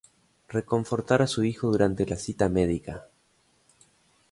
Reconfortar 0.49 1.21
a 1.21 1.27
su 1.27 1.43
hijo 1.43 1.69
durante 1.69 2.07
la 2.07 2.15
cita 2.15 2.49
médica. 2.49 3.05